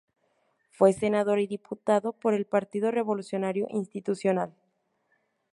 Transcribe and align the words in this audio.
Fue 0.71 0.93
Senador 0.93 1.37
y 1.37 1.45
Diputado 1.45 2.13
por 2.13 2.33
el 2.33 2.47
Partido 2.47 2.89
Revolucionario 2.89 3.67
Institucional. 3.69 4.51